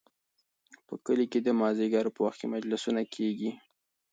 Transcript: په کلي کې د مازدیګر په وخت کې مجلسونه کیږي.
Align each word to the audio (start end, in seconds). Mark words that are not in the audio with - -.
په 0.87 0.93
کلي 1.05 1.25
کې 1.31 1.39
د 1.43 1.49
مازدیګر 1.61 2.05
په 2.15 2.19
وخت 2.25 2.37
کې 2.39 2.47
مجلسونه 2.55 3.01
کیږي. 3.15 3.51